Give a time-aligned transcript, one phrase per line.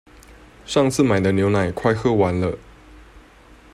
[0.65, 2.57] 上次買的牛奶快喝完了